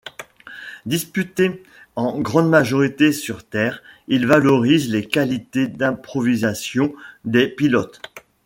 [0.87, 1.61] Disputé
[1.95, 6.91] en grande majorité sur terre, il valorise les qualités d'improvisation
[7.23, 8.01] des pilotes.